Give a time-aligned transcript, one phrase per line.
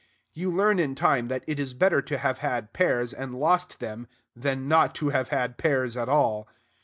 [0.33, 4.07] You learn, in time, that it is better to have had pears and lost them
[4.35, 6.47] than not to have had pears at all.